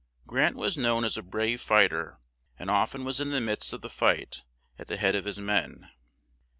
Grant 0.25 0.55
was 0.55 0.79
known 0.79 1.05
as 1.05 1.15
a 1.15 1.21
brave 1.21 1.61
fight 1.61 1.93
er, 1.93 2.17
and 2.57 2.71
oft 2.71 2.95
en 2.95 3.03
was 3.03 3.19
in 3.21 3.29
the 3.29 3.39
midst 3.39 3.71
of 3.71 3.81
the 3.81 3.87
fight 3.87 4.41
at 4.79 4.87
the 4.87 4.97
head 4.97 5.13
of 5.15 5.25
his 5.25 5.37
men. 5.37 5.91